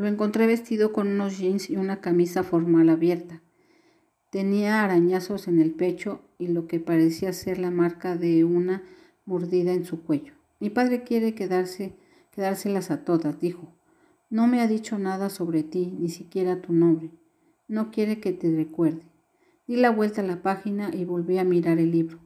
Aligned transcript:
Lo 0.00 0.06
encontré 0.06 0.46
vestido 0.46 0.94
con 0.94 1.08
unos 1.08 1.36
jeans 1.36 1.68
y 1.68 1.76
una 1.76 2.00
camisa 2.00 2.42
formal 2.42 2.88
abierta. 2.88 3.42
Tenía 4.30 4.82
arañazos 4.82 5.46
en 5.46 5.60
el 5.60 5.72
pecho 5.72 6.22
y 6.38 6.48
lo 6.48 6.66
que 6.66 6.80
parecía 6.80 7.34
ser 7.34 7.58
la 7.58 7.70
marca 7.70 8.16
de 8.16 8.44
una 8.44 8.82
mordida 9.26 9.74
en 9.74 9.84
su 9.84 10.02
cuello. 10.02 10.32
Mi 10.58 10.70
padre 10.70 11.02
quiere 11.02 11.34
quedarse, 11.34 11.92
quedárselas 12.30 12.90
a 12.90 13.04
todas, 13.04 13.40
dijo. 13.40 13.74
No 14.30 14.46
me 14.46 14.62
ha 14.62 14.66
dicho 14.66 14.98
nada 14.98 15.28
sobre 15.28 15.64
ti, 15.64 15.92
ni 15.98 16.08
siquiera 16.08 16.62
tu 16.62 16.72
nombre. 16.72 17.10
No 17.68 17.90
quiere 17.90 18.20
que 18.20 18.32
te 18.32 18.50
recuerde. 18.50 19.02
Di 19.66 19.76
la 19.76 19.90
vuelta 19.90 20.22
a 20.22 20.24
la 20.24 20.40
página 20.40 20.94
y 20.94 21.04
volví 21.04 21.36
a 21.36 21.44
mirar 21.44 21.78
el 21.78 21.90
libro. 21.90 22.20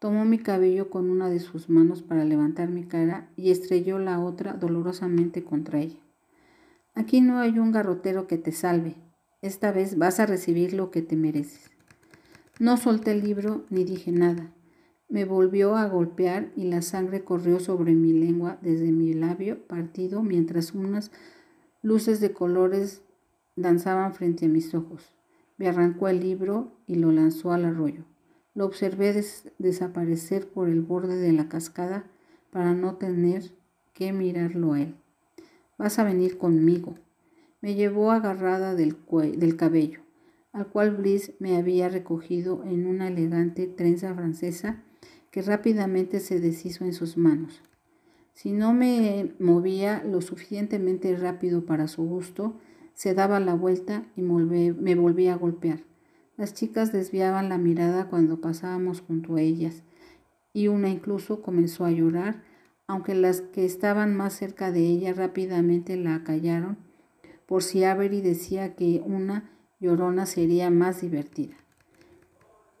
Tomó 0.00 0.24
mi 0.24 0.38
cabello 0.38 0.90
con 0.90 1.08
una 1.10 1.30
de 1.30 1.38
sus 1.38 1.68
manos 1.68 2.02
para 2.02 2.24
levantar 2.24 2.70
mi 2.70 2.82
cara 2.82 3.30
y 3.36 3.52
estrelló 3.52 4.00
la 4.00 4.18
otra 4.18 4.54
dolorosamente 4.54 5.44
contra 5.44 5.80
ella. 5.80 6.03
Aquí 6.94 7.20
no 7.20 7.38
hay 7.38 7.58
un 7.58 7.72
garrotero 7.72 8.28
que 8.28 8.38
te 8.38 8.52
salve. 8.52 8.94
Esta 9.42 9.72
vez 9.72 9.98
vas 9.98 10.20
a 10.20 10.26
recibir 10.26 10.74
lo 10.74 10.92
que 10.92 11.02
te 11.02 11.16
mereces. 11.16 11.70
No 12.60 12.76
solté 12.76 13.10
el 13.10 13.24
libro 13.24 13.64
ni 13.68 13.82
dije 13.82 14.12
nada. 14.12 14.52
Me 15.08 15.24
volvió 15.24 15.76
a 15.76 15.88
golpear 15.88 16.52
y 16.54 16.64
la 16.64 16.82
sangre 16.82 17.24
corrió 17.24 17.58
sobre 17.58 17.94
mi 17.94 18.12
lengua 18.12 18.58
desde 18.62 18.92
mi 18.92 19.12
labio 19.12 19.66
partido 19.66 20.22
mientras 20.22 20.72
unas 20.72 21.10
luces 21.82 22.20
de 22.20 22.32
colores 22.32 23.02
danzaban 23.56 24.14
frente 24.14 24.46
a 24.46 24.48
mis 24.48 24.72
ojos. 24.72 25.16
Me 25.56 25.68
arrancó 25.68 26.06
el 26.08 26.20
libro 26.20 26.72
y 26.86 26.94
lo 26.94 27.10
lanzó 27.10 27.52
al 27.52 27.64
arroyo. 27.64 28.04
Lo 28.54 28.64
observé 28.64 29.20
desaparecer 29.58 30.48
por 30.48 30.68
el 30.68 30.80
borde 30.80 31.16
de 31.16 31.32
la 31.32 31.48
cascada 31.48 32.04
para 32.50 32.72
no 32.72 32.96
tener 32.96 33.50
que 33.94 34.12
mirarlo 34.12 34.74
a 34.74 34.82
él. 34.82 34.94
Vas 35.78 35.98
a 35.98 36.04
venir 36.04 36.38
conmigo. 36.38 36.96
Me 37.60 37.74
llevó 37.74 38.10
agarrada 38.10 38.74
del, 38.74 38.96
del 39.36 39.56
cabello, 39.56 40.00
al 40.52 40.68
cual 40.68 40.96
Bliss 40.96 41.32
me 41.38 41.56
había 41.56 41.88
recogido 41.88 42.62
en 42.64 42.86
una 42.86 43.08
elegante 43.08 43.66
trenza 43.66 44.14
francesa 44.14 44.82
que 45.30 45.42
rápidamente 45.42 46.20
se 46.20 46.40
deshizo 46.40 46.84
en 46.84 46.92
sus 46.92 47.16
manos. 47.16 47.62
Si 48.34 48.52
no 48.52 48.72
me 48.72 49.34
movía 49.38 50.02
lo 50.04 50.20
suficientemente 50.20 51.16
rápido 51.16 51.64
para 51.64 51.88
su 51.88 52.04
gusto, 52.04 52.54
se 52.94 53.14
daba 53.14 53.40
la 53.40 53.54
vuelta 53.54 54.06
y 54.16 54.22
me 54.22 54.94
volvía 54.94 55.34
a 55.34 55.36
golpear. 55.36 55.80
Las 56.36 56.52
chicas 56.52 56.92
desviaban 56.92 57.48
la 57.48 57.58
mirada 57.58 58.08
cuando 58.08 58.40
pasábamos 58.40 59.00
junto 59.00 59.36
a 59.36 59.40
ellas 59.40 59.84
y 60.52 60.68
una 60.68 60.88
incluso 60.88 61.42
comenzó 61.42 61.84
a 61.84 61.90
llorar, 61.90 62.42
aunque 62.86 63.14
las 63.14 63.40
que 63.40 63.64
estaban 63.64 64.14
más 64.14 64.34
cerca 64.34 64.70
de 64.70 64.80
ella 64.80 65.12
rápidamente 65.12 65.96
la 65.96 66.16
acallaron, 66.16 66.76
por 67.46 67.62
si 67.62 67.84
Avery 67.84 68.20
decía 68.20 68.74
que 68.74 69.02
una 69.04 69.50
llorona 69.80 70.26
sería 70.26 70.70
más 70.70 71.00
divertida. 71.00 71.54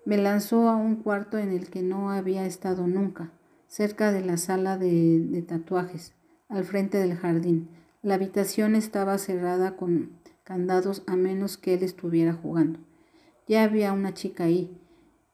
Me 0.04 0.18
lanzó 0.18 0.68
a 0.68 0.76
un 0.76 0.96
cuarto 0.96 1.38
en 1.38 1.50
el 1.50 1.70
que 1.70 1.82
no 1.82 2.10
había 2.10 2.44
estado 2.44 2.86
nunca, 2.86 3.30
cerca 3.68 4.12
de 4.12 4.22
la 4.22 4.36
sala 4.36 4.76
de, 4.76 5.20
de 5.20 5.42
tatuajes, 5.42 6.12
al 6.48 6.64
frente 6.64 6.98
del 6.98 7.16
jardín. 7.16 7.68
La 8.02 8.14
habitación 8.14 8.74
estaba 8.74 9.16
cerrada 9.16 9.76
con 9.76 10.10
candados 10.44 11.02
a 11.06 11.16
menos 11.16 11.56
que 11.56 11.74
él 11.74 11.82
estuviera 11.82 12.34
jugando. 12.34 12.78
Ya 13.48 13.64
había 13.64 13.92
una 13.92 14.12
chica 14.12 14.44
ahí, 14.44 14.78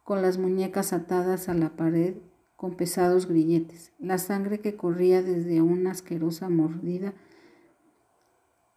con 0.05 0.23
las 0.23 0.39
muñecas 0.39 0.93
atadas 0.93 1.49
a 1.49 1.55
la 1.55 1.71
pared 1.71 2.15
con 2.61 2.75
pesados 2.75 3.27
grilletes, 3.27 3.91
la 3.99 4.19
sangre 4.19 4.61
que 4.61 4.77
corría 4.77 5.23
desde 5.23 5.63
una 5.63 5.93
asquerosa 5.93 6.51
mordida 6.51 7.15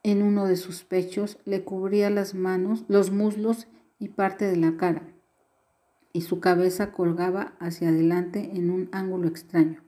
en 0.04 0.22
uno 0.22 0.46
de 0.46 0.56
sus 0.56 0.86
pechos 0.86 1.38
le 1.44 1.66
cubría 1.66 2.10
las 2.10 2.34
manos, 2.34 2.86
los 2.88 3.12
muslos 3.12 3.68
y 4.00 4.08
parte 4.08 4.46
de 4.46 4.56
la 4.56 4.78
cara, 4.78 5.04
y 6.14 6.22
su 6.22 6.40
cabeza 6.40 6.94
colgaba 6.94 7.56
hacia 7.60 7.90
adelante 7.90 8.52
en 8.54 8.70
un 8.70 8.88
ángulo 8.94 9.28
extraño. 9.28 9.84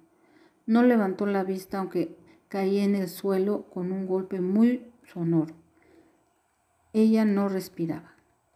No 0.66 0.84
levantó 0.84 1.26
la 1.26 1.46
vista 1.46 1.80
aunque 1.80 2.18
caía 2.50 2.84
en 2.84 2.96
el 2.96 3.08
suelo 3.08 3.70
con 3.70 3.94
un 3.94 4.08
golpe 4.08 4.42
muy 4.42 4.92
sonoro. 5.06 5.56
Ella 6.92 7.24
no 7.24 7.48
respiraba. 7.48 8.14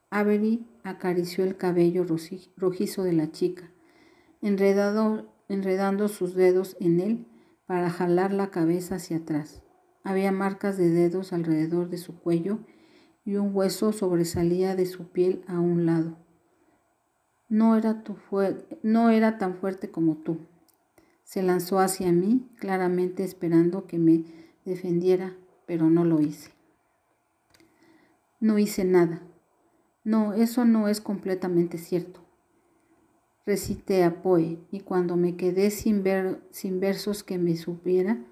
Avery 0.09 0.65
acarició 0.83 1.45
el 1.45 1.55
cabello 1.55 2.05
rojizo 2.57 3.03
de 3.03 3.13
la 3.13 3.31
chica, 3.31 3.71
enredando 4.41 6.07
sus 6.07 6.35
dedos 6.35 6.77
en 6.79 6.99
él 6.99 7.27
para 7.65 7.89
jalar 7.89 8.33
la 8.33 8.49
cabeza 8.49 8.95
hacia 8.95 9.17
atrás. 9.17 9.61
Había 10.03 10.31
marcas 10.31 10.77
de 10.77 10.89
dedos 10.89 11.33
alrededor 11.33 11.89
de 11.89 11.97
su 11.97 12.19
cuello 12.19 12.59
y 13.25 13.35
un 13.35 13.55
hueso 13.55 13.91
sobresalía 13.91 14.75
de 14.75 14.85
su 14.85 15.09
piel 15.09 15.43
a 15.47 15.59
un 15.59 15.85
lado. 15.85 16.17
No 17.47 17.75
era, 17.75 18.03
no 18.81 19.09
era 19.09 19.37
tan 19.37 19.55
fuerte 19.55 19.91
como 19.91 20.17
tú. 20.17 20.47
Se 21.23 21.43
lanzó 21.43 21.79
hacia 21.79 22.11
mí, 22.11 22.49
claramente 22.57 23.23
esperando 23.23 23.85
que 23.85 23.99
me 23.99 24.23
defendiera, 24.65 25.35
pero 25.67 25.89
no 25.89 26.05
lo 26.05 26.21
hice. 26.21 26.51
No 28.39 28.57
hice 28.57 28.83
nada. 28.83 29.21
No, 30.03 30.33
eso 30.33 30.65
no 30.65 30.87
es 30.87 31.01
completamente 31.01 31.77
cierto. 31.77 32.21
Recité 33.45 34.03
a 34.03 34.21
Poe 34.21 34.59
y 34.71 34.81
cuando 34.81 35.15
me 35.15 35.35
quedé 35.35 35.71
sin, 35.71 36.03
ver, 36.03 36.41
sin 36.51 36.79
versos 36.79 37.23
que 37.23 37.37
me 37.37 37.55
supiera, 37.55 38.23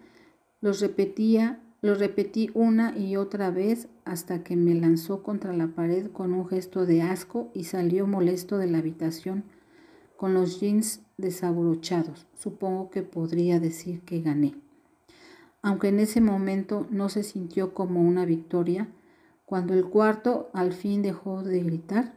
los 0.61 0.79
repetía, 0.79 1.61
los 1.81 1.99
repetí 1.99 2.49
una 2.53 2.97
y 2.97 3.15
otra 3.15 3.51
vez 3.51 3.87
hasta 4.05 4.43
que 4.43 4.55
me 4.55 4.75
lanzó 4.75 5.23
contra 5.23 5.53
la 5.53 5.67
pared 5.67 6.11
con 6.11 6.33
un 6.33 6.47
gesto 6.47 6.85
de 6.85 7.01
asco 7.01 7.51
y 7.53 7.65
salió 7.65 8.07
molesto 8.07 8.57
de 8.57 8.67
la 8.67 8.79
habitación 8.79 9.43
con 10.17 10.33
los 10.33 10.59
jeans 10.59 11.01
desabrochados. 11.17 12.27
Supongo 12.35 12.89
que 12.89 13.03
podría 13.03 13.59
decir 13.59 14.01
que 14.01 14.21
gané. 14.21 14.55
Aunque 15.61 15.89
en 15.89 15.99
ese 15.99 16.21
momento 16.21 16.87
no 16.89 17.09
se 17.09 17.23
sintió 17.23 17.73
como 17.73 18.01
una 18.01 18.25
victoria, 18.25 18.89
cuando 19.45 19.73
el 19.73 19.85
cuarto 19.85 20.49
al 20.53 20.73
fin 20.73 21.01
dejó 21.01 21.43
de 21.43 21.63
gritar, 21.63 22.16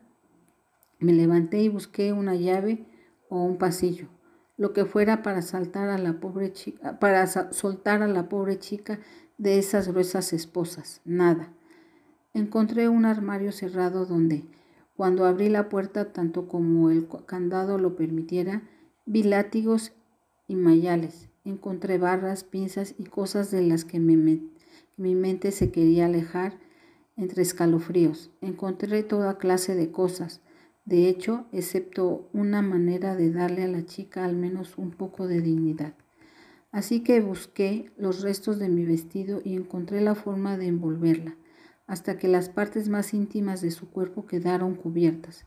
me 1.01 1.13
levanté 1.13 1.63
y 1.63 1.69
busqué 1.69 2.13
una 2.13 2.35
llave 2.35 2.87
o 3.29 3.43
un 3.43 3.57
pasillo, 3.57 4.09
lo 4.57 4.73
que 4.73 4.85
fuera 4.85 5.23
para 5.23 5.43
saltar 5.43 5.89
a 5.89 5.99
la 5.99 6.21
pobre 6.21 6.53
chica, 6.53 6.99
para 6.99 7.27
soltar 7.27 8.03
a 8.03 8.09
la 8.09 8.29
pobre 8.29 8.59
chica 8.59 9.01
de 9.39 9.59
esas 9.59 9.89
gruesas 9.89 10.33
esposas. 10.33 11.01
Nada. 11.05 11.53
Encontré 12.35 12.89
un 12.89 13.07
armario 13.07 13.53
cerrado 13.53 14.07
donde, 14.07 14.45
cuando 14.97 15.25
abrí 15.25 15.49
la 15.49 15.69
puerta 15.69 16.13
tanto 16.13 16.47
como 16.47 16.91
el 16.91 17.09
candado 17.27 17.79
lo 17.79 17.97
permitiera, 17.97 18.63
vi 19.07 19.23
látigos 19.23 19.93
y 20.47 20.57
mayales. 20.57 21.29
Encontré 21.45 21.97
barras, 21.97 22.45
pinzas 22.45 22.95
y 22.99 23.05
cosas 23.05 23.51
de 23.51 23.63
las 23.63 23.87
que 23.87 23.99
mi 23.99 25.15
mente 25.15 25.53
se 25.53 25.71
quería 25.73 26.07
alejar 26.07 26.59
entre 27.17 27.43
escalofríos. 27.43 28.31
Encontré 28.43 29.03
toda 29.03 29.39
clase 29.39 29.75
de 29.75 29.91
cosas, 29.91 30.43
de 30.91 31.09
hecho, 31.09 31.47
excepto 31.53 32.29
una 32.33 32.63
manera 32.63 33.15
de 33.15 33.31
darle 33.31 33.63
a 33.63 33.69
la 33.69 33.87
chica 33.87 34.25
al 34.25 34.35
menos 34.35 34.77
un 34.77 34.91
poco 34.91 35.29
de 35.29 35.41
dignidad. 35.41 35.95
Así 36.73 37.05
que 37.05 37.21
busqué 37.21 37.93
los 37.97 38.23
restos 38.23 38.59
de 38.59 38.69
mi 38.69 38.85
vestido 38.85 39.41
y 39.45 39.55
encontré 39.55 40.01
la 40.01 40.17
forma 40.17 40.59
de 40.59 40.67
envolverla, 40.67 41.37
hasta 41.87 42.19
que 42.19 42.27
las 42.27 42.49
partes 42.49 42.89
más 42.89 43.15
íntimas 43.15 43.61
de 43.61 43.71
su 43.71 43.89
cuerpo 43.89 44.27
quedaron 44.27 44.75
cubiertas. 44.75 45.47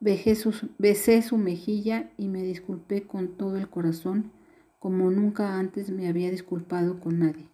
besé 0.00 1.20
su 1.20 1.36
mejilla 1.36 2.10
y 2.16 2.28
me 2.28 2.42
disculpé 2.42 3.02
con 3.02 3.36
todo 3.36 3.58
el 3.58 3.68
corazón, 3.68 4.32
como 4.78 5.10
nunca 5.10 5.58
antes 5.58 5.90
me 5.90 6.08
había 6.08 6.30
disculpado 6.30 6.98
con 6.98 7.18
nadie. 7.18 7.46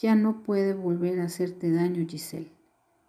Ya 0.00 0.14
no 0.14 0.44
puede 0.44 0.72
volver 0.72 1.20
a 1.20 1.24
hacerte 1.24 1.70
daño, 1.70 2.06
Giselle. 2.08 2.52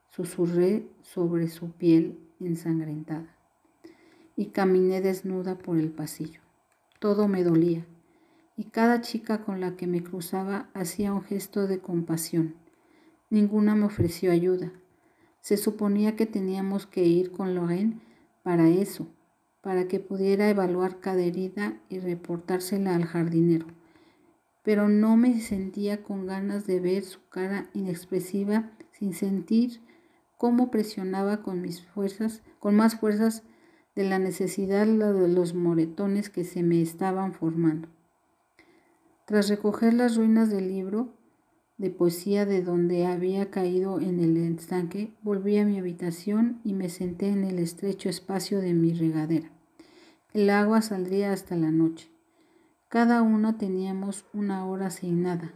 Susurré 0.09 0.89
sobre 1.03 1.47
su 1.47 1.71
piel 1.71 2.17
ensangrentada 2.45 3.35
y 4.35 4.47
caminé 4.47 5.01
desnuda 5.01 5.57
por 5.57 5.77
el 5.77 5.91
pasillo. 5.91 6.41
Todo 6.99 7.27
me 7.27 7.43
dolía 7.43 7.85
y 8.55 8.65
cada 8.65 9.01
chica 9.01 9.43
con 9.43 9.59
la 9.59 9.75
que 9.75 9.87
me 9.87 10.03
cruzaba 10.03 10.69
hacía 10.73 11.13
un 11.13 11.23
gesto 11.23 11.67
de 11.67 11.79
compasión. 11.79 12.55
Ninguna 13.29 13.75
me 13.75 13.85
ofreció 13.85 14.31
ayuda. 14.31 14.71
Se 15.39 15.57
suponía 15.57 16.15
que 16.15 16.25
teníamos 16.25 16.85
que 16.85 17.03
ir 17.03 17.31
con 17.31 17.55
Lorraine 17.55 18.01
para 18.43 18.69
eso, 18.69 19.07
para 19.61 19.87
que 19.87 19.99
pudiera 19.99 20.49
evaluar 20.49 20.99
cada 20.99 21.21
herida 21.21 21.79
y 21.89 21.99
reportársela 21.99 22.95
al 22.95 23.05
jardinero 23.05 23.67
pero 24.63 24.89
no 24.89 25.17
me 25.17 25.39
sentía 25.41 26.03
con 26.03 26.25
ganas 26.25 26.67
de 26.67 26.79
ver 26.79 27.03
su 27.03 27.19
cara 27.29 27.69
inexpresiva 27.73 28.71
sin 28.91 29.13
sentir 29.13 29.81
cómo 30.41 30.71
presionaba 30.71 31.43
con 31.43 31.61
mis 31.61 31.83
fuerzas, 31.83 32.41
con 32.57 32.75
más 32.75 32.95
fuerzas 32.95 33.43
de 33.95 34.09
la 34.09 34.17
necesidad 34.17 34.87
de 34.87 35.27
los 35.27 35.53
moretones 35.53 36.31
que 36.31 36.45
se 36.45 36.63
me 36.63 36.81
estaban 36.81 37.33
formando. 37.35 37.89
Tras 39.27 39.49
recoger 39.49 39.93
las 39.93 40.15
ruinas 40.15 40.49
del 40.49 40.67
libro, 40.67 41.13
de 41.77 41.91
poesía 41.91 42.47
de 42.47 42.63
donde 42.63 43.05
había 43.05 43.51
caído 43.51 43.99
en 43.99 44.19
el 44.19 44.35
estanque, 44.35 45.13
volví 45.21 45.59
a 45.59 45.65
mi 45.65 45.77
habitación 45.77 46.59
y 46.63 46.73
me 46.73 46.89
senté 46.89 47.27
en 47.27 47.43
el 47.43 47.59
estrecho 47.59 48.09
espacio 48.09 48.61
de 48.61 48.73
mi 48.73 48.93
regadera. 48.93 49.51
El 50.33 50.49
agua 50.49 50.81
saldría 50.81 51.33
hasta 51.33 51.55
la 51.55 51.69
noche. 51.69 52.09
Cada 52.87 53.21
una 53.21 53.59
teníamos 53.59 54.25
una 54.33 54.65
hora 54.65 54.87
asignada, 54.87 55.53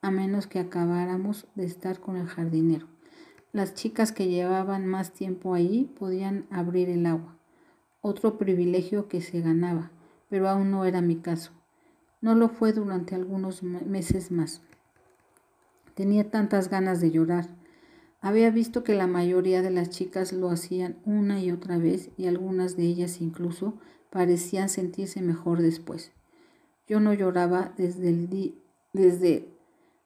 a 0.00 0.12
menos 0.12 0.46
que 0.46 0.60
acabáramos 0.60 1.48
de 1.56 1.64
estar 1.64 1.98
con 1.98 2.16
el 2.16 2.28
jardinero. 2.28 2.97
Las 3.52 3.74
chicas 3.74 4.12
que 4.12 4.28
llevaban 4.28 4.86
más 4.86 5.12
tiempo 5.12 5.54
ahí 5.54 5.90
podían 5.98 6.46
abrir 6.50 6.90
el 6.90 7.06
agua, 7.06 7.36
otro 8.02 8.36
privilegio 8.36 9.08
que 9.08 9.22
se 9.22 9.40
ganaba, 9.40 9.90
pero 10.28 10.48
aún 10.48 10.70
no 10.70 10.84
era 10.84 11.00
mi 11.00 11.16
caso. 11.16 11.52
No 12.20 12.34
lo 12.34 12.50
fue 12.50 12.72
durante 12.72 13.14
algunos 13.14 13.62
meses 13.62 14.30
más. 14.30 14.60
Tenía 15.94 16.30
tantas 16.30 16.68
ganas 16.68 17.00
de 17.00 17.10
llorar. 17.10 17.48
Había 18.20 18.50
visto 18.50 18.84
que 18.84 18.94
la 18.94 19.06
mayoría 19.06 19.62
de 19.62 19.70
las 19.70 19.90
chicas 19.90 20.32
lo 20.32 20.50
hacían 20.50 20.98
una 21.04 21.40
y 21.40 21.50
otra 21.50 21.78
vez 21.78 22.10
y 22.16 22.26
algunas 22.26 22.76
de 22.76 22.82
ellas 22.82 23.20
incluso 23.20 23.78
parecían 24.10 24.68
sentirse 24.68 25.22
mejor 25.22 25.62
después. 25.62 26.12
Yo 26.86 27.00
no 27.00 27.14
lloraba 27.14 27.72
desde, 27.76 28.10
el 28.10 28.54
desde 28.92 29.48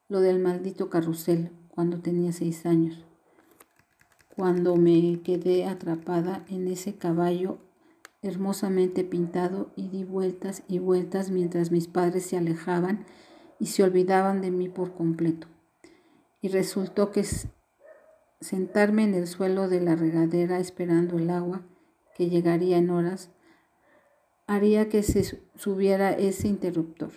lo 0.07 0.21
del 0.21 0.39
maldito 0.39 0.89
carrusel 0.89 1.51
cuando 1.69 1.99
tenía 1.99 2.31
seis 2.31 2.65
años, 2.65 3.03
cuando 4.35 4.75
me 4.75 5.21
quedé 5.23 5.65
atrapada 5.65 6.43
en 6.49 6.67
ese 6.67 6.95
caballo 6.95 7.59
hermosamente 8.21 9.03
pintado 9.03 9.69
y 9.75 9.89
di 9.89 10.03
vueltas 10.05 10.63
y 10.67 10.79
vueltas 10.79 11.29
mientras 11.29 11.71
mis 11.71 11.87
padres 11.87 12.25
se 12.25 12.37
alejaban 12.37 13.05
y 13.59 13.67
se 13.67 13.83
olvidaban 13.83 14.41
de 14.41 14.49
mí 14.49 14.69
por 14.69 14.93
completo 14.93 15.47
y 16.43 16.49
resultó 16.49 17.11
que 17.11 17.25
sentarme 18.41 19.03
en 19.05 19.13
el 19.13 19.27
suelo 19.27 19.69
de 19.69 19.79
la 19.79 19.95
regadera 19.95 20.59
esperando 20.59 21.17
el 21.17 21.29
agua, 21.29 21.61
que 22.15 22.29
llegaría 22.29 22.77
en 22.77 22.89
horas, 22.89 23.29
haría 24.45 24.89
que 24.89 25.03
se 25.03 25.41
subiera 25.55 26.11
ese 26.11 26.49
interruptor. 26.49 27.11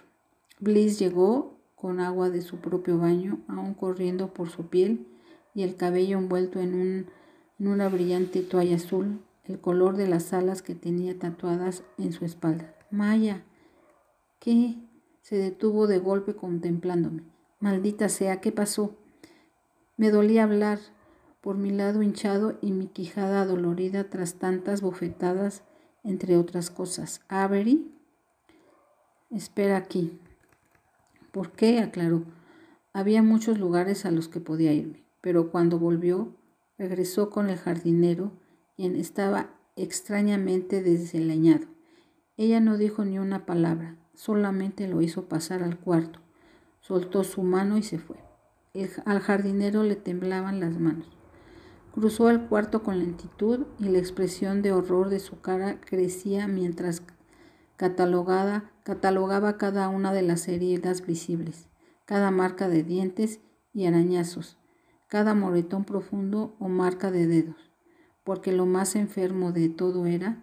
Bliss 0.61 1.01
llegó 1.01 1.59
con 1.75 1.99
agua 1.99 2.31
de 2.31 2.41
su 2.41 2.59
propio 2.59 2.99
baño, 2.99 3.41
aún 3.49 3.75
corriendo 3.75 4.33
por 4.33 4.49
su 4.49 4.69
piel 4.69 5.07
y 5.57 5.63
el 5.63 5.77
cabello 5.77 6.19
envuelto 6.19 6.61
en, 6.61 6.75
un, 6.75 7.07
una 7.59 7.89
brillante 7.89 8.43
toalla 8.43 8.77
azul, 8.77 9.23
el 9.45 9.59
color 9.59 9.97
de 9.97 10.07
las 10.07 10.35
alas 10.35 10.61
que 10.61 10.75
tenía 10.75 11.19
tatuadas 11.19 11.83
en 11.97 12.13
su 12.13 12.27
espalda. 12.27 12.75
Maya, 12.91 13.43
¿qué? 14.39 14.77
Se 15.23 15.37
detuvo 15.37 15.87
de 15.87 15.99
golpe 15.99 16.37
contemplándome. 16.37 17.23
Maldita 17.59 18.11
sea, 18.11 18.43
¿qué 18.43 18.53
pasó? 18.53 18.97
Me 19.97 20.11
dolía 20.11 20.45
hablar 20.45 20.79
por 21.41 21.57
mi 21.57 21.71
lado 21.71 22.03
hinchado 22.03 22.59
y 22.61 22.73
mi 22.73 22.89
quijada 22.89 23.47
dolorida 23.47 24.11
tras 24.11 24.35
tantas 24.35 24.83
bofetadas, 24.83 25.63
entre 26.05 26.37
otras 26.37 26.69
cosas. 26.69 27.23
Avery, 27.29 27.91
espera 29.31 29.79
aquí. 29.79 30.21
¿Por 31.33 31.53
qué? 31.53 31.79
aclaró. 31.81 32.25
Había 32.93 33.23
muchos 33.23 33.59
lugares 33.59 34.05
a 34.05 34.11
los 34.11 34.29
que 34.29 34.41
podía 34.41 34.75
irme, 34.75 35.06
pero 35.21 35.51
cuando 35.51 35.79
volvió, 35.79 36.37
regresó 36.79 37.31
con 37.31 37.49
el 37.51 37.59
jardinero, 37.59 38.33
quien 38.77 38.97
estaba 38.97 39.51
extrañamente 39.77 40.83
deseleñado. 40.83 41.67
Ella 42.37 42.61
no 42.61 42.77
dijo 42.77 43.05
ni 43.05 43.19
una 43.19 43.47
palabra, 43.47 43.97
solamente 44.15 44.89
lo 44.89 45.03
hizo 45.03 45.29
pasar 45.29 45.63
al 45.63 45.79
cuarto, 45.79 46.21
soltó 46.81 47.25
su 47.25 47.43
mano 47.43 47.79
y 47.79 47.83
se 47.83 47.99
fue 47.99 48.27
al 49.05 49.21
jardinero 49.21 49.83
le 49.83 49.97
temblaban 49.97 50.61
las 50.61 50.79
manos. 50.79 51.07
Cruzó 51.93 52.29
el 52.29 52.43
cuarto 52.43 52.83
con 52.83 52.99
lentitud 52.99 53.67
y 53.79 53.85
la 53.85 53.99
expresión 53.99 54.61
de 54.61 54.73
horror 54.73 55.09
de 55.09 55.19
su 55.19 55.41
cara 55.41 55.81
crecía 55.81 56.47
mientras 56.47 57.03
catalogaba 57.77 59.57
cada 59.57 59.89
una 59.89 60.13
de 60.13 60.23
las 60.23 60.47
heridas 60.49 61.07
visibles, 61.07 61.69
cada 62.05 62.31
marca 62.31 62.69
de 62.69 62.83
dientes 62.83 63.41
y 63.73 63.87
arañazos, 63.87 64.59
cada 65.09 65.35
moretón 65.35 65.85
profundo 65.85 66.55
o 66.59 66.69
marca 66.69 67.11
de 67.11 67.27
dedos, 67.27 67.71
porque 68.25 68.53
lo 68.53 68.67
más 68.67 68.97
enfermo 68.97 69.53
de 69.53 69.69
todo 69.69 70.07
era, 70.07 70.43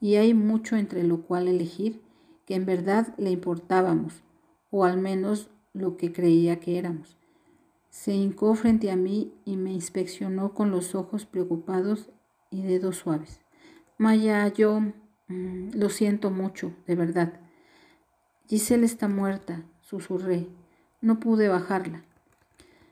y 0.00 0.16
hay 0.16 0.34
mucho 0.34 0.76
entre 0.76 1.04
lo 1.04 1.22
cual 1.22 1.48
elegir, 1.48 2.00
que 2.46 2.54
en 2.54 2.66
verdad 2.66 3.14
le 3.18 3.30
importábamos, 3.30 4.22
o 4.70 4.84
al 4.84 4.98
menos 4.98 5.50
lo 5.72 5.96
que 5.96 6.12
creía 6.12 6.58
que 6.58 6.78
éramos. 6.78 7.16
Se 7.90 8.12
hincó 8.14 8.54
frente 8.54 8.90
a 8.90 8.96
mí 8.96 9.32
y 9.44 9.56
me 9.56 9.72
inspeccionó 9.72 10.54
con 10.54 10.70
los 10.70 10.94
ojos 10.94 11.26
preocupados 11.26 12.10
y 12.50 12.62
dedos 12.62 12.96
suaves. 12.96 13.40
Maya, 13.98 14.48
yo 14.48 14.80
mm, 15.28 15.70
lo 15.74 15.90
siento 15.90 16.30
mucho, 16.30 16.72
de 16.86 16.94
verdad. 16.94 17.40
Giselle 18.48 18.86
está 18.86 19.08
muerta, 19.08 19.64
susurré. 19.80 20.48
No 21.00 21.20
pude 21.20 21.48
bajarla. 21.48 22.04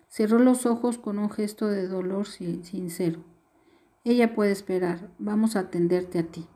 Cerró 0.09 0.39
los 0.39 0.67
ojos 0.67 0.99
con 0.99 1.19
un 1.19 1.31
gesto 1.31 1.69
de 1.69 1.87
dolor 1.87 2.27
sincero. 2.27 3.25
Ella 4.05 4.35
puede 4.35 4.53
esperar, 4.53 5.11
vamos 5.19 5.55
a 5.55 5.61
atenderte 5.61 6.19
a 6.19 6.25
ti. 6.25 6.47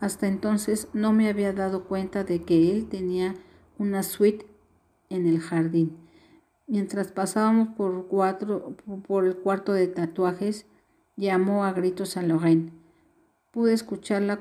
Hasta 0.00 0.26
entonces 0.26 0.88
no 0.92 1.12
me 1.12 1.28
había 1.28 1.52
dado 1.52 1.84
cuenta 1.84 2.24
de 2.24 2.42
que 2.42 2.72
él 2.72 2.88
tenía 2.88 3.34
una 3.78 4.02
suite 4.02 4.46
en 5.08 5.26
el 5.26 5.40
jardín 5.40 6.02
Mientras 6.72 7.12
pasábamos 7.12 7.68
por, 7.76 8.06
por 9.06 9.26
el 9.26 9.36
cuarto 9.36 9.74
de 9.74 9.88
tatuajes, 9.88 10.64
llamó 11.16 11.64
a 11.64 11.72
gritos 11.72 12.16
a 12.16 12.22
Lorraine. 12.22 12.72
Pude 13.50 13.74
escucharla 13.74 14.40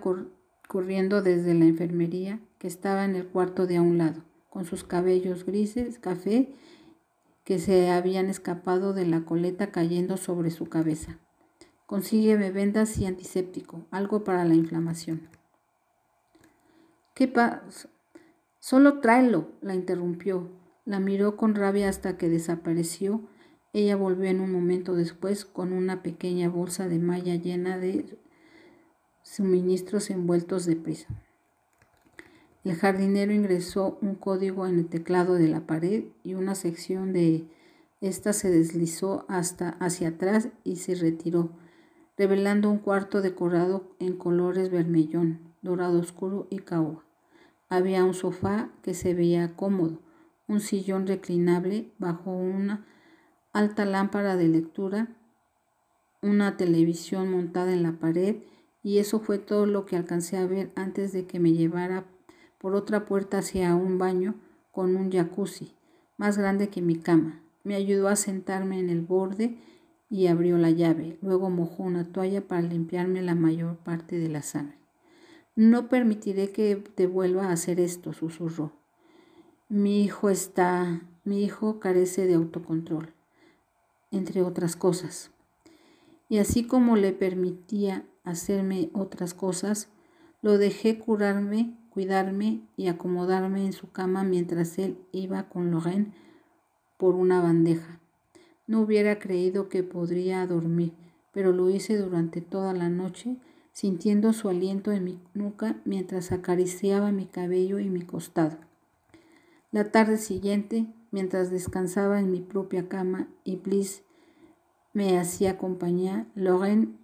corriendo 0.70 1.22
desde 1.22 1.54
la 1.54 1.66
enfermería 1.66 2.40
que 2.58 2.68
estaba 2.68 3.04
en 3.04 3.18
el 3.18 3.28
cuarto 3.28 3.68
de 3.68 3.76
a 3.76 3.82
un 3.82 3.98
lado, 3.98 4.24
con 4.50 4.64
sus 4.64 4.86
cabellos 4.86 5.46
grises, 5.46 6.00
café, 6.00 6.56
que 7.52 7.60
se 7.60 7.90
habían 7.90 8.30
escapado 8.30 8.94
de 8.94 9.06
la 9.06 9.26
coleta 9.26 9.74
cayendo 9.74 10.16
sobre 10.16 10.52
su 10.52 10.70
cabeza. 10.70 11.20
Consígueme 11.86 12.50
vendas 12.50 12.98
y 12.98 13.06
antiséptico, 13.06 13.86
algo 13.92 14.24
para 14.24 14.46
la 14.46 14.56
inflamación. 14.56 15.28
¿Qué 17.14 17.28
pasa? 17.28 17.90
Solo 18.60 19.02
tráelo, 19.02 19.50
la 19.60 19.76
interrumpió. 19.76 20.50
La 20.86 21.02
miró 21.02 21.36
con 21.36 21.54
rabia 21.54 21.90
hasta 21.90 22.18
que 22.18 22.30
desapareció. 22.30 23.28
Ella 23.74 23.98
volvió 23.98 24.30
en 24.30 24.40
un 24.40 24.54
momento 24.54 24.96
después 24.96 25.44
con 25.44 25.74
una 25.74 26.04
pequeña 26.04 26.48
bolsa 26.48 26.88
de 26.88 27.00
malla 27.00 27.36
llena 27.36 27.78
de 27.78 28.18
suministros 29.24 30.10
envueltos 30.10 30.66
de 30.66 30.78
prisa. 30.78 31.10
El 32.64 32.76
jardinero 32.76 33.34
ingresó 33.34 33.98
un 34.02 34.14
código 34.14 34.68
en 34.68 34.78
el 34.80 34.88
teclado 34.88 35.34
de 35.34 35.48
la 35.48 35.66
pared 35.66 36.06
y 36.24 36.36
una 36.36 36.54
sección 36.54 37.12
de 37.12 37.48
esta 38.02 38.34
se 38.34 38.52
deslizó 38.52 39.26
hasta 39.28 39.70
hacia 39.80 40.10
atrás 40.10 40.50
y 40.64 40.76
se 40.76 40.96
retiró, 40.96 41.52
revelando 42.18 42.70
un 42.70 42.78
cuarto 42.78 43.22
decorado 43.22 43.96
en 44.00 44.16
colores 44.16 44.70
vermellón, 44.70 45.40
dorado 45.62 46.00
oscuro 46.00 46.48
y 46.50 46.60
caoba. 46.60 47.04
Había 47.70 48.04
un 48.04 48.14
sofá 48.14 48.70
que 48.84 48.94
se 48.94 49.14
veía 49.14 49.56
cómodo, 49.56 50.00
un 50.48 50.60
sillón 50.60 51.08
reclinable 51.08 51.92
bajo 51.98 52.32
una 52.32 52.86
alta 53.54 53.86
lámpara 53.86 54.36
de 54.36 54.48
lectura, 54.48 55.16
una 56.22 56.58
televisión 56.58 57.32
montada 57.32 57.74
en 57.74 57.82
la 57.82 57.94
pared 57.94 58.38
y 58.84 59.00
eso 59.00 59.20
fue 59.20 59.40
todo 59.40 59.66
lo 59.66 59.86
que 59.86 59.96
alcancé 59.96 60.38
a 60.38 60.46
ver 60.46 60.72
antes 60.76 61.12
de 61.12 61.26
que 61.26 61.40
me 61.40 61.54
llevara 61.54 62.06
por 62.62 62.76
otra 62.76 63.06
puerta 63.06 63.40
hacia 63.40 63.76
un 63.76 63.98
baño 63.98 64.36
con 64.72 64.96
un 64.96 65.12
jacuzzi 65.12 65.74
más 66.18 66.38
grande 66.38 66.70
que 66.70 66.84
mi 66.84 66.96
cama. 66.96 67.42
Me 67.64 67.74
ayudó 67.74 68.08
a 68.08 68.16
sentarme 68.16 68.80
en 68.80 68.92
el 68.92 69.02
borde 69.02 69.58
y 70.12 70.28
abrió 70.28 70.58
la 70.58 70.70
llave. 70.70 71.18
Luego 71.22 71.50
mojó 71.50 71.82
una 71.82 72.06
toalla 72.12 72.48
para 72.48 72.62
limpiarme 72.62 73.24
la 73.24 73.34
mayor 73.34 73.78
parte 73.78 74.20
de 74.20 74.30
la 74.30 74.44
sangre. 74.44 74.78
No 75.56 75.90
permitiré 75.90 76.52
que 76.52 76.76
te 76.76 77.08
vuelva 77.08 77.48
a 77.48 77.54
hacer 77.54 77.80
esto, 77.80 78.14
susurró. 78.14 78.72
Mi 79.68 80.04
hijo 80.04 80.30
está, 80.30 81.02
mi 81.24 81.44
hijo 81.44 81.80
carece 81.80 82.28
de 82.28 82.36
autocontrol, 82.36 83.14
entre 84.12 84.44
otras 84.44 84.76
cosas. 84.76 85.32
Y 86.30 86.38
así 86.38 86.66
como 86.66 86.96
le 86.96 87.14
permitía 87.14 88.06
hacerme 88.24 88.92
otras 88.94 89.34
cosas, 89.34 89.90
lo 90.42 90.58
dejé 90.58 91.00
curarme, 91.00 91.78
cuidarme 91.92 92.62
y 92.78 92.88
acomodarme 92.88 93.66
en 93.66 93.74
su 93.74 93.92
cama 93.92 94.24
mientras 94.24 94.80
él 94.80 94.98
iba 95.12 95.50
con 95.50 95.72
Lorraine 95.72 96.14
por 96.98 97.16
una 97.16 97.42
bandeja. 97.42 98.00
No 98.66 98.82
hubiera 98.82 99.20
creído 99.20 99.70
que 99.70 99.84
podría 99.84 100.48
dormir, 100.48 100.94
pero 101.34 101.52
lo 101.52 101.70
hice 101.70 101.98
durante 101.98 102.42
toda 102.42 102.74
la 102.74 102.90
noche, 102.90 103.38
sintiendo 103.74 104.34
su 104.34 104.50
aliento 104.50 104.92
en 104.92 105.04
mi 105.04 105.20
nuca 105.34 105.82
mientras 105.86 106.32
acariciaba 106.32 107.12
mi 107.12 107.26
cabello 107.26 107.80
y 107.80 107.90
mi 107.90 108.02
costado. 108.02 108.58
La 109.72 109.92
tarde 109.92 110.18
siguiente 110.18 110.88
mientras 111.12 111.52
descansaba 111.52 112.20
en 112.20 112.32
mi 112.32 112.42
propia 112.42 112.88
cama 112.88 113.28
y 113.44 113.58
Bliss 113.58 114.04
me 114.94 115.18
hacía 115.18 115.58
compañía, 115.58 116.28
Lorraine 116.36 116.98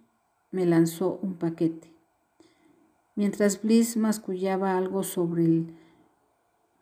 me 0.50 0.66
lanzó 0.66 1.18
un 1.22 1.34
paquete. 1.34 1.97
Mientras 3.18 3.62
Bliss 3.62 3.96
mascullaba 3.96 4.78
algo 4.78 5.02
sobre 5.02 5.64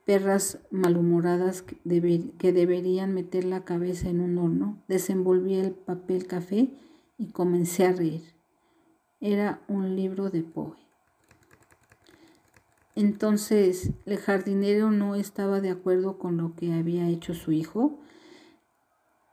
perras 0.04 0.58
malhumoradas 0.70 1.62
que, 1.62 2.52
deberían 2.52 3.14
meter 3.14 3.44
la 3.44 3.64
cabeza 3.64 4.10
en 4.10 4.20
un 4.20 4.36
horno, 4.36 4.82
desenvolví 4.86 5.54
el 5.54 5.70
papel 5.70 6.26
café 6.26 6.68
y 7.16 7.28
comencé 7.28 7.86
a 7.86 7.92
reír. 7.92 8.34
Era 9.18 9.62
un 9.66 9.96
libro 9.96 10.28
de 10.28 10.42
Poe. 10.42 10.74
Entonces, 12.94 13.92
¿el 14.04 14.18
jardinero 14.18 14.90
no 14.90 15.14
estaba 15.14 15.62
de 15.62 15.70
acuerdo 15.70 16.18
con 16.18 16.36
lo 16.36 16.54
que 16.54 16.74
había 16.74 17.08
hecho 17.08 17.32
su 17.32 17.52
hijo? 17.52 17.98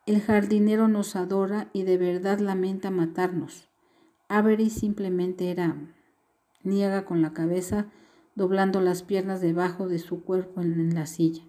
El 0.06 0.22
jardinero 0.22 0.88
nos 0.88 1.18
adora 1.18 1.70
y 1.74 1.84
de 1.84 1.98
verdad 1.98 2.40
lamenta 2.40 2.92
matarnos. 2.92 3.68
Avery 4.30 4.70
simplemente 4.70 5.52
era... 5.52 5.76
Niega 6.64 7.06
con 7.06 7.22
la 7.22 7.34
cabeza 7.34 7.88
doblando 8.36 8.82
las 8.82 9.04
piernas 9.04 9.42
debajo 9.42 9.88
de 9.88 10.00
su 10.00 10.24
cuerpo 10.24 10.62
en 10.62 10.96
la 10.96 11.06
silla. 11.06 11.44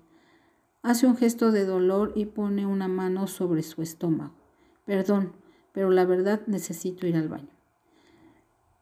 Hace 0.83 1.07
un 1.07 1.17
gesto 1.17 1.51
de 1.51 1.65
dolor 1.65 2.13
y 2.15 2.27
pone 2.27 2.67
una 2.67 2.89
mano 2.89 3.27
sobre 3.27 3.63
su 3.63 3.81
estómago. 3.81 4.35
Perdón, 4.85 5.33
pero 5.73 5.91
la 5.91 6.05
verdad 6.05 6.43
necesito 6.47 7.07
ir 7.07 7.17
al 7.17 7.29
baño. 7.29 7.49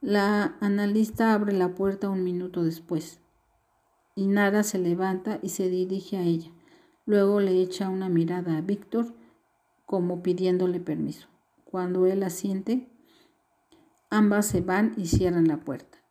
La 0.01 0.57
analista 0.61 1.33
abre 1.33 1.53
la 1.53 1.77
puerta 1.77 2.11
un 2.11 2.25
minuto 2.25 2.65
después. 2.65 3.21
Inara 4.17 4.65
se 4.65 4.79
levanta 4.79 5.39
y 5.43 5.51
se 5.51 5.69
dirige 5.69 6.17
a 6.17 6.23
ella. 6.23 6.51
Luego 7.07 7.41
le 7.41 7.61
echa 7.63 7.89
una 7.89 8.09
mirada 8.09 8.57
a 8.59 8.61
Víctor 8.63 9.15
como 9.87 10.23
pidiéndole 10.23 10.81
permiso. 10.81 11.29
Cuando 11.65 12.07
él 12.07 12.25
asiente, 12.25 12.89
ambas 14.11 14.47
se 14.47 14.61
van 14.61 14.93
y 14.97 15.07
cierran 15.07 15.47
la 15.47 15.59
puerta. 15.59 16.02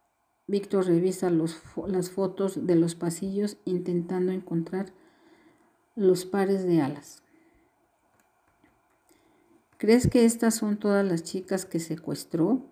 Víctor 0.51 0.86
revisa 0.86 1.29
las 1.29 2.10
fotos 2.10 2.67
de 2.67 2.75
los 2.75 2.93
pasillos 2.93 3.55
intentando 3.63 4.34
encontrar 4.34 4.88
los 5.96 6.25
pares 6.25 6.65
de 6.65 6.81
alas. 6.81 7.24
¿Crees 9.77 10.10
que 10.10 10.25
estas 10.25 10.55
son 10.55 10.75
todas 10.75 11.08
las 11.08 11.24
chicas 11.24 11.65
que 11.65 11.79
secuestró? 11.79 12.65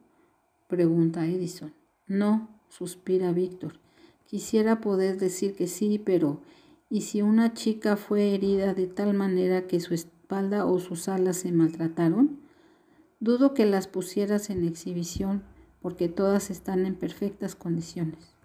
pregunta 0.68 1.26
Edison. 1.26 1.74
No, 2.06 2.50
suspira 2.68 3.32
Víctor. 3.32 3.80
Quisiera 4.28 4.82
poder 4.82 5.18
decir 5.18 5.56
que 5.56 5.68
sí, 5.68 6.00
pero 6.00 6.42
¿y 6.90 7.02
si 7.02 7.22
una 7.22 7.54
chica 7.54 7.96
fue 7.96 8.36
herida 8.36 8.74
de 8.74 8.88
tal 8.88 9.14
manera 9.14 9.68
que 9.68 9.80
su 9.80 9.94
espalda 9.94 10.66
o 10.66 10.80
sus 10.80 11.08
alas 11.08 11.38
se 11.38 11.54
maltrataron? 11.54 12.42
Dudo 13.22 13.54
que 13.54 13.66
las 13.66 13.88
pusieras 13.88 14.50
en 14.50 14.66
exhibición 14.68 15.44
porque 15.82 16.10
todas 16.10 16.50
están 16.50 16.86
en 16.86 16.96
perfectas 16.96 17.56
condiciones. 17.56 18.36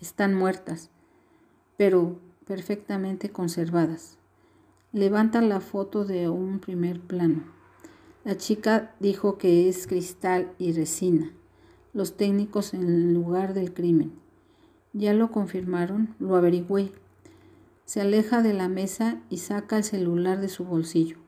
Están 0.00 0.34
muertas, 0.34 0.90
pero 1.76 2.18
perfectamente 2.46 3.30
conservadas. 3.30 4.18
Levanta 4.92 5.40
la 5.42 5.60
foto 5.60 6.04
de 6.04 6.28
un 6.28 6.60
primer 6.60 7.00
plano. 7.00 7.44
La 8.24 8.36
chica 8.36 8.94
dijo 9.00 9.38
que 9.38 9.68
es 9.68 9.86
cristal 9.86 10.52
y 10.58 10.72
resina, 10.72 11.32
los 11.92 12.16
técnicos 12.16 12.74
en 12.74 12.82
el 12.82 13.14
lugar 13.14 13.54
del 13.54 13.72
crimen. 13.72 14.12
Ya 14.92 15.12
lo 15.12 15.30
confirmaron, 15.30 16.14
lo 16.18 16.36
averigüé. 16.36 16.92
Se 17.84 18.00
aleja 18.00 18.42
de 18.42 18.54
la 18.54 18.68
mesa 18.68 19.20
y 19.30 19.38
saca 19.38 19.76
el 19.76 19.84
celular 19.84 20.40
de 20.40 20.48
su 20.48 20.64
bolsillo. 20.64 21.27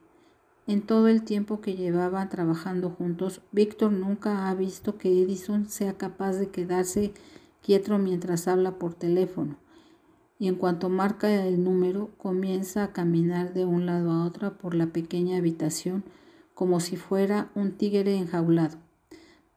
En 0.67 0.83
todo 0.83 1.07
el 1.07 1.23
tiempo 1.23 1.59
que 1.59 1.75
llevaban 1.75 2.29
trabajando 2.29 2.91
juntos, 2.91 3.41
Víctor 3.51 3.91
nunca 3.91 4.47
ha 4.47 4.53
visto 4.53 4.97
que 4.97 5.23
Edison 5.23 5.67
sea 5.67 5.93
capaz 5.93 6.33
de 6.33 6.49
quedarse 6.49 7.13
quieto 7.63 7.97
mientras 7.97 8.47
habla 8.47 8.77
por 8.77 8.93
teléfono. 8.93 9.57
Y 10.37 10.47
en 10.47 10.55
cuanto 10.55 10.89
marca 10.89 11.45
el 11.45 11.63
número, 11.63 12.11
comienza 12.17 12.83
a 12.83 12.93
caminar 12.93 13.53
de 13.53 13.65
un 13.65 13.87
lado 13.87 14.11
a 14.11 14.23
otro 14.23 14.57
por 14.57 14.75
la 14.75 14.87
pequeña 14.87 15.37
habitación 15.37 16.03
como 16.53 16.79
si 16.79 16.95
fuera 16.95 17.49
un 17.55 17.71
tigre 17.71 18.15
enjaulado. 18.15 18.77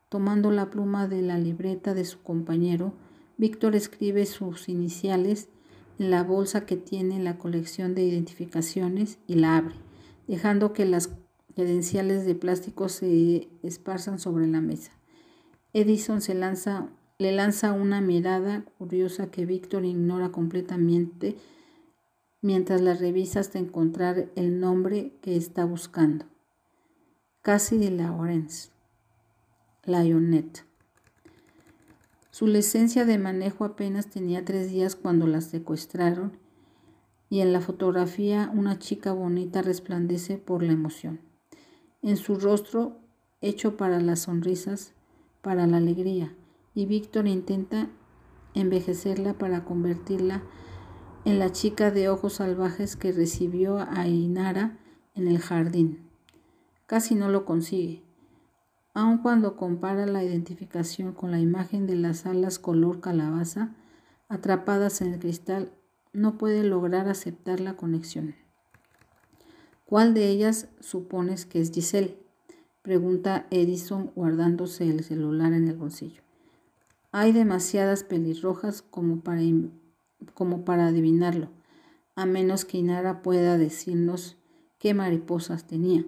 Tomando 0.08 0.50
la 0.50 0.70
pluma 0.70 1.06
de 1.06 1.20
la 1.20 1.38
libreta 1.38 1.92
de 1.92 2.06
su 2.06 2.22
compañero, 2.22 2.94
Víctor 3.36 3.76
escribe 3.76 4.24
sus 4.24 4.70
iniciales 4.70 5.48
en 5.98 6.10
la 6.10 6.22
bolsa 6.22 6.64
que 6.64 6.76
tiene 6.76 7.22
la 7.22 7.36
colección 7.36 7.94
de 7.94 8.04
identificaciones 8.04 9.18
y 9.26 9.34
la 9.34 9.58
abre 9.58 9.74
dejando 10.26 10.72
que 10.72 10.84
las 10.84 11.10
credenciales 11.54 12.26
de 12.26 12.34
plástico 12.34 12.88
se 12.88 13.48
esparzan 13.62 14.18
sobre 14.18 14.46
la 14.46 14.60
mesa. 14.60 14.92
Edison 15.72 16.20
se 16.20 16.34
lanza, 16.34 16.88
le 17.18 17.32
lanza 17.32 17.72
una 17.72 18.00
mirada 18.00 18.64
curiosa 18.78 19.30
que 19.30 19.46
Víctor 19.46 19.84
ignora 19.84 20.30
completamente 20.30 21.36
mientras 22.42 22.80
la 22.80 22.94
revisa 22.94 23.40
hasta 23.40 23.58
encontrar 23.58 24.30
el 24.36 24.60
nombre 24.60 25.12
que 25.22 25.36
está 25.36 25.64
buscando. 25.64 26.26
Casi 27.40 27.90
Lawrence, 27.90 28.70
Lionette. 29.84 30.64
Su 32.30 32.46
licencia 32.46 33.04
de 33.04 33.16
manejo 33.18 33.64
apenas 33.64 34.08
tenía 34.08 34.44
tres 34.44 34.70
días 34.70 34.96
cuando 34.96 35.26
la 35.26 35.40
secuestraron 35.40 36.43
y 37.34 37.40
en 37.40 37.52
la 37.52 37.60
fotografía 37.60 38.48
una 38.54 38.78
chica 38.78 39.12
bonita 39.12 39.60
resplandece 39.60 40.38
por 40.38 40.62
la 40.62 40.70
emoción. 40.70 41.18
En 42.00 42.16
su 42.16 42.36
rostro, 42.36 43.00
hecho 43.40 43.76
para 43.76 43.98
las 43.98 44.20
sonrisas, 44.20 44.92
para 45.42 45.66
la 45.66 45.78
alegría, 45.78 46.32
y 46.76 46.86
Víctor 46.86 47.26
intenta 47.26 47.88
envejecerla 48.54 49.34
para 49.34 49.64
convertirla 49.64 50.44
en 51.24 51.40
la 51.40 51.50
chica 51.50 51.90
de 51.90 52.08
ojos 52.08 52.34
salvajes 52.34 52.94
que 52.94 53.10
recibió 53.10 53.78
a 53.78 54.06
Inara 54.06 54.78
en 55.16 55.26
el 55.26 55.40
jardín. 55.40 56.08
Casi 56.86 57.16
no 57.16 57.28
lo 57.28 57.44
consigue. 57.44 58.04
Aun 58.92 59.18
cuando 59.18 59.56
compara 59.56 60.06
la 60.06 60.22
identificación 60.22 61.12
con 61.12 61.32
la 61.32 61.40
imagen 61.40 61.88
de 61.88 61.96
las 61.96 62.26
alas 62.26 62.60
color 62.60 63.00
calabaza 63.00 63.74
atrapadas 64.28 65.00
en 65.00 65.14
el 65.14 65.18
cristal, 65.18 65.72
no 66.14 66.38
puede 66.38 66.64
lograr 66.64 67.08
aceptar 67.08 67.60
la 67.60 67.76
conexión. 67.76 68.34
¿Cuál 69.84 70.14
de 70.14 70.28
ellas 70.28 70.68
supones 70.80 71.44
que 71.44 71.60
es 71.60 71.70
Giselle? 71.70 72.16
Pregunta 72.80 73.46
Edison 73.50 74.12
guardándose 74.14 74.88
el 74.88 75.04
celular 75.04 75.52
en 75.52 75.68
el 75.68 75.76
bolsillo. 75.76 76.22
Hay 77.12 77.32
demasiadas 77.32 78.02
pelirrojas 78.02 78.82
como 78.82 79.20
para, 79.20 79.42
como 80.32 80.64
para 80.64 80.86
adivinarlo, 80.86 81.48
a 82.16 82.26
menos 82.26 82.64
que 82.64 82.78
Inara 82.78 83.22
pueda 83.22 83.58
decirnos 83.58 84.36
qué 84.78 84.94
mariposas 84.94 85.66
tenía. 85.66 86.04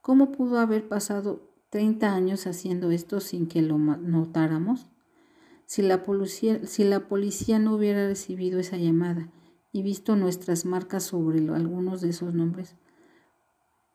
¿Cómo 0.00 0.32
pudo 0.32 0.58
haber 0.58 0.88
pasado 0.88 1.48
30 1.70 2.14
años 2.14 2.46
haciendo 2.46 2.90
esto 2.90 3.20
sin 3.20 3.46
que 3.46 3.62
lo 3.62 3.78
notáramos? 3.78 4.86
Si 5.74 5.82
la, 5.82 6.04
policía, 6.04 6.64
si 6.64 6.84
la 6.84 7.08
policía 7.08 7.58
no 7.58 7.74
hubiera 7.74 8.06
recibido 8.06 8.60
esa 8.60 8.76
llamada 8.76 9.28
y 9.72 9.82
visto 9.82 10.14
nuestras 10.14 10.64
marcas 10.64 11.02
sobre 11.02 11.40
algunos 11.52 12.00
de 12.00 12.10
esos 12.10 12.32
nombres, 12.32 12.76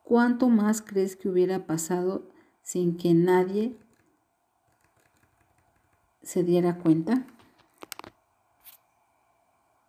¿cuánto 0.03 0.50
más 0.50 0.81
crees 0.81 1.15
que 1.15 1.29
hubiera 1.29 1.65
pasado 1.67 2.27
sin 2.63 2.98
que 2.98 3.13
nadie 3.13 3.77
se 6.21 6.43
diera 6.43 6.79
cuenta? 6.79 7.25